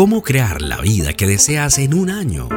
¿Cómo 0.00 0.22
crear 0.22 0.62
la 0.62 0.80
vida 0.80 1.12
que 1.12 1.26
deseas 1.26 1.76
en 1.76 1.92
un 1.92 2.08
año? 2.08 2.48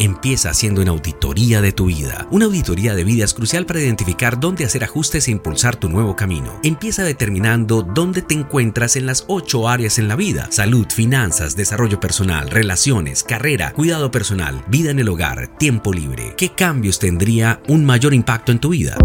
Empieza 0.00 0.50
haciendo 0.50 0.82
una 0.82 0.90
auditoría 0.90 1.60
de 1.60 1.70
tu 1.70 1.86
vida. 1.86 2.26
Una 2.32 2.46
auditoría 2.46 2.96
de 2.96 3.04
vida 3.04 3.24
es 3.24 3.34
crucial 3.34 3.66
para 3.66 3.80
identificar 3.80 4.40
dónde 4.40 4.64
hacer 4.64 4.82
ajustes 4.82 5.28
e 5.28 5.30
impulsar 5.30 5.76
tu 5.76 5.88
nuevo 5.88 6.16
camino. 6.16 6.58
Empieza 6.64 7.04
determinando 7.04 7.82
dónde 7.82 8.20
te 8.20 8.34
encuentras 8.34 8.96
en 8.96 9.06
las 9.06 9.26
ocho 9.28 9.68
áreas 9.68 10.00
en 10.00 10.08
la 10.08 10.16
vida. 10.16 10.48
Salud, 10.50 10.88
finanzas, 10.92 11.54
desarrollo 11.54 12.00
personal, 12.00 12.50
relaciones, 12.50 13.22
carrera, 13.22 13.72
cuidado 13.74 14.10
personal, 14.10 14.64
vida 14.66 14.90
en 14.90 14.98
el 14.98 15.08
hogar, 15.08 15.56
tiempo 15.56 15.92
libre. 15.92 16.34
¿Qué 16.36 16.48
cambios 16.48 16.98
tendría 16.98 17.62
un 17.68 17.84
mayor 17.84 18.12
impacto 18.12 18.50
en 18.50 18.58
tu 18.58 18.70
vida? 18.70 18.96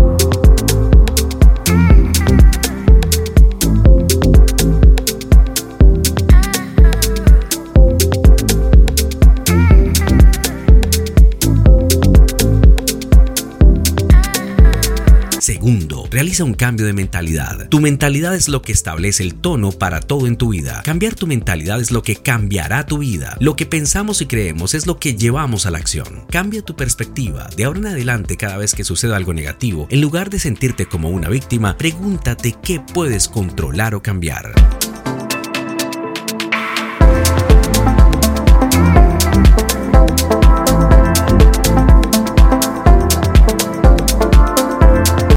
Realiza 16.10 16.44
un 16.44 16.54
cambio 16.54 16.86
de 16.86 16.94
mentalidad. 16.94 17.68
Tu 17.70 17.80
mentalidad 17.80 18.36
es 18.36 18.48
lo 18.48 18.62
que 18.62 18.72
establece 18.72 19.24
el 19.24 19.36
tono 19.36 19.72
para 19.72 20.00
todo 20.00 20.28
en 20.28 20.38
tu 20.38 20.50
vida. 20.50 20.82
Cambiar 20.84 21.16
tu 21.16 21.28
mentalidad 21.28 21.80
es 21.80 21.92
lo 21.92 22.04
que 22.04 22.16
cambiará 22.16 22.86
tu 22.86 23.00
vida. 23.00 23.38
Lo 23.40 23.56
que 23.56 23.66
pensamos 23.66 24.22
y 24.22 24.26
creemos 24.26 24.74
es 24.74 24.86
lo 24.86 25.00
que 25.00 25.16
llevamos 25.16 25.66
a 25.66 25.72
la 25.72 25.80
acción. 25.80 26.26
Cambia 26.30 26.62
tu 26.62 26.76
perspectiva. 26.76 27.50
De 27.56 27.66
ahora 27.66 27.80
en 27.80 27.88
adelante, 27.88 28.38
cada 28.38 28.58
vez 28.58 28.76
que 28.76 28.84
suceda 28.84 29.16
algo 29.16 29.34
negativo, 29.34 29.88
en 29.90 30.02
lugar 30.02 30.30
de 30.30 30.40
sentirte 30.40 30.86
como 30.86 31.10
una 31.10 31.30
víctima, 31.30 31.78
pregúntate 31.78 32.56
qué 32.62 32.80
puedes 32.80 33.28
controlar 33.28 33.96
o 33.96 34.02
cambiar. 34.02 34.54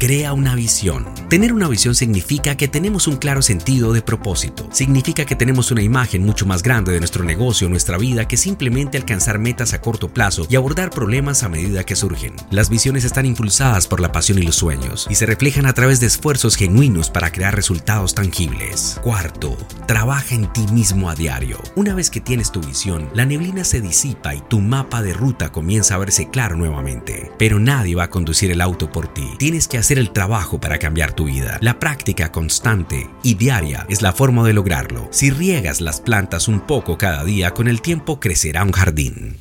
Crea 0.05 0.33
una 0.33 0.53
visión. 0.53 1.03
Tener 1.29 1.51
una 1.51 1.67
visión 1.67 1.95
significa 1.95 2.55
que 2.55 2.67
tenemos 2.67 3.07
un 3.07 3.15
claro 3.15 3.41
sentido 3.41 3.91
de 3.91 4.03
propósito. 4.03 4.69
Significa 4.71 5.25
que 5.25 5.35
tenemos 5.35 5.71
una 5.71 5.81
imagen 5.81 6.23
mucho 6.23 6.45
más 6.45 6.61
grande 6.61 6.91
de 6.91 6.99
nuestro 6.99 7.23
negocio, 7.23 7.67
nuestra 7.69 7.97
vida, 7.97 8.27
que 8.27 8.37
simplemente 8.37 8.99
alcanzar 8.99 9.39
metas 9.39 9.73
a 9.73 9.81
corto 9.81 10.13
plazo 10.13 10.45
y 10.47 10.57
abordar 10.57 10.91
problemas 10.91 11.41
a 11.41 11.49
medida 11.49 11.85
que 11.85 11.95
surgen. 11.95 12.35
Las 12.51 12.69
visiones 12.69 13.03
están 13.03 13.25
impulsadas 13.25 13.87
por 13.87 13.99
la 13.99 14.11
pasión 14.11 14.37
y 14.37 14.43
los 14.43 14.57
sueños 14.57 15.07
y 15.09 15.15
se 15.15 15.25
reflejan 15.25 15.65
a 15.65 15.73
través 15.73 15.99
de 15.99 16.05
esfuerzos 16.05 16.55
genuinos 16.55 17.09
para 17.09 17.31
crear 17.31 17.55
resultados 17.55 18.13
tangibles. 18.13 18.99
Cuarto, 19.01 19.57
trabaja 19.87 20.35
en 20.35 20.53
ti 20.53 20.67
mismo 20.71 21.09
a 21.09 21.15
diario. 21.15 21.57
Una 21.75 21.95
vez 21.95 22.11
que 22.11 22.21
tienes 22.21 22.51
tu 22.51 22.61
visión, 22.61 23.09
la 23.15 23.25
neblina 23.25 23.63
se 23.63 23.81
disipa 23.81 24.35
y 24.35 24.41
tu 24.41 24.61
mapa 24.61 25.01
de 25.01 25.13
ruta 25.13 25.51
comienza 25.51 25.95
a 25.95 25.97
verse 25.97 26.29
claro 26.29 26.55
nuevamente. 26.55 27.31
Pero 27.39 27.59
nadie 27.59 27.95
va 27.95 28.03
a 28.03 28.09
conducir 28.11 28.51
el 28.51 28.61
auto 28.61 28.91
por 28.91 29.11
ti. 29.11 29.31
Tienes 29.39 29.67
que 29.67 29.79
hacer 29.79 29.94
el 29.97 30.11
trabajo 30.11 30.59
para 30.59 30.79
cambiar 30.79 31.13
tu 31.13 31.25
vida. 31.25 31.57
La 31.61 31.79
práctica 31.79 32.31
constante 32.31 33.09
y 33.23 33.35
diaria 33.35 33.85
es 33.89 34.01
la 34.01 34.13
forma 34.13 34.45
de 34.45 34.53
lograrlo. 34.53 35.07
Si 35.11 35.29
riegas 35.29 35.81
las 35.81 36.01
plantas 36.01 36.47
un 36.47 36.61
poco 36.61 36.97
cada 36.97 37.23
día, 37.23 37.51
con 37.51 37.67
el 37.67 37.81
tiempo 37.81 38.19
crecerá 38.19 38.63
un 38.63 38.71
jardín. 38.71 39.37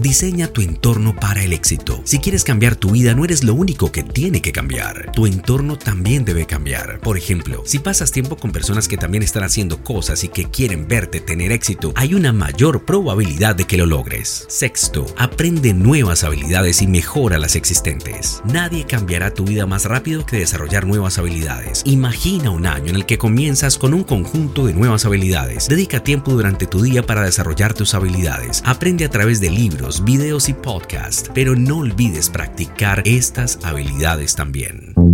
Diseña 0.00 0.48
tu 0.48 0.62
entorno 0.62 1.14
para 1.14 1.44
el 1.44 1.52
éxito. 1.52 2.00
Si 2.04 2.18
quieres 2.18 2.42
cambiar 2.42 2.74
tu 2.74 2.90
vida, 2.90 3.14
no 3.14 3.24
eres 3.24 3.44
lo 3.44 3.54
único 3.54 3.92
que 3.92 4.02
tiene 4.02 4.42
que 4.42 4.50
cambiar. 4.50 5.12
Tu 5.12 5.26
entorno 5.26 5.76
también 5.78 6.24
debe 6.24 6.46
cambiar. 6.46 7.00
Por 7.00 7.16
ejemplo, 7.16 7.62
si 7.66 7.78
pasas 7.78 8.10
tiempo 8.10 8.36
con 8.36 8.50
personas 8.50 8.88
que 8.88 8.96
también 8.96 9.22
están 9.22 9.44
haciendo 9.44 9.84
cosas 9.84 10.24
y 10.24 10.28
que 10.28 10.46
quieren 10.46 10.88
verte 10.88 11.20
tener 11.20 11.52
éxito, 11.52 11.92
hay 11.96 12.14
una 12.14 12.32
mayor 12.32 12.84
probabilidad 12.84 13.54
de 13.54 13.66
que 13.66 13.76
lo 13.76 13.86
logres. 13.86 14.46
Sexto, 14.48 15.06
aprende 15.16 15.72
nuevas 15.72 16.24
habilidades 16.24 16.82
y 16.82 16.86
mejora 16.86 17.38
las 17.38 17.54
existentes. 17.54 18.42
Nadie 18.44 18.86
cambiará 18.86 19.32
tu 19.32 19.44
vida 19.44 19.66
más 19.66 19.84
rápido 19.84 20.26
que 20.26 20.38
desarrollar 20.38 20.86
nuevas 20.86 21.18
habilidades. 21.18 21.82
Imagina 21.84 22.50
un 22.50 22.66
año 22.66 22.88
en 22.88 22.96
el 22.96 23.06
que 23.06 23.18
comienzas 23.18 23.78
con 23.78 23.94
un 23.94 24.04
conjunto 24.04 24.66
de 24.66 24.74
nuevas 24.74 25.04
habilidades. 25.04 25.68
Dedica 25.68 26.02
tiempo 26.02 26.32
durante 26.32 26.66
tu 26.66 26.82
día 26.82 27.02
para 27.04 27.22
desarrollar 27.22 27.74
tus 27.74 27.94
habilidades. 27.94 28.62
Aprende 28.64 29.04
a 29.04 29.10
través 29.10 29.40
de 29.40 29.50
libros, 29.60 30.02
videos 30.04 30.48
y 30.48 30.54
podcasts, 30.54 31.30
pero 31.34 31.54
no 31.54 31.78
olvides 31.78 32.30
practicar 32.30 33.02
estas 33.04 33.58
habilidades 33.62 34.34
también. 34.34 35.09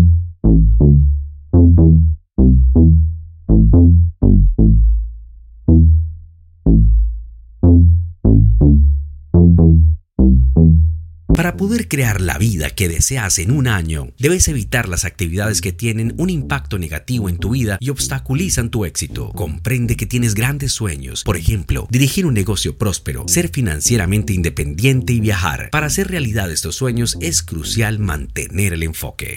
Para 11.36 11.58
poder 11.58 11.86
crear 11.86 12.22
la 12.22 12.38
vida 12.38 12.70
que 12.70 12.88
deseas 12.88 13.38
en 13.38 13.50
un 13.50 13.68
año, 13.68 14.08
debes 14.18 14.48
evitar 14.48 14.88
las 14.88 15.04
actividades 15.04 15.60
que 15.60 15.70
tienen 15.70 16.14
un 16.16 16.30
impacto 16.30 16.78
negativo 16.78 17.28
en 17.28 17.36
tu 17.36 17.50
vida 17.50 17.76
y 17.78 17.90
obstaculizan 17.90 18.70
tu 18.70 18.86
éxito. 18.86 19.32
Comprende 19.32 19.96
que 19.96 20.06
tienes 20.06 20.34
grandes 20.34 20.72
sueños, 20.72 21.24
por 21.24 21.36
ejemplo, 21.36 21.88
dirigir 21.90 22.24
un 22.24 22.32
negocio 22.32 22.78
próspero, 22.78 23.28
ser 23.28 23.50
financieramente 23.50 24.32
independiente 24.32 25.12
y 25.12 25.20
viajar. 25.20 25.68
Para 25.72 25.88
hacer 25.88 26.08
realidad 26.08 26.50
estos 26.50 26.76
sueños 26.76 27.18
es 27.20 27.42
crucial 27.42 27.98
mantener 27.98 28.72
el 28.72 28.82
enfoque. 28.82 29.36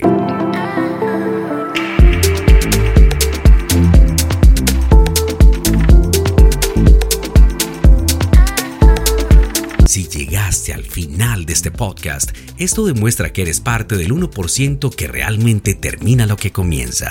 Si 9.89 10.07
llegaste 10.07 10.71
al 10.71 10.83
final 10.83 11.47
de 11.47 11.53
este 11.53 11.71
podcast, 11.71 12.29
esto 12.59 12.85
demuestra 12.85 13.33
que 13.33 13.41
eres 13.41 13.59
parte 13.59 13.97
del 13.97 14.11
1% 14.11 14.93
que 14.95 15.07
realmente 15.07 15.73
termina 15.73 16.27
lo 16.27 16.37
que 16.37 16.51
comienza. 16.51 17.09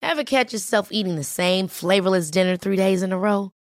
Ever 0.00 0.22
catch 0.22 0.52
yourself 0.52 0.90
eating 0.92 1.16
the 1.16 1.24
same 1.24 1.66
flavorless 1.66 2.30
dinner 2.30 2.56
three 2.56 2.76
days 2.76 3.02
in 3.02 3.12
a 3.12 3.18
row? 3.18 3.50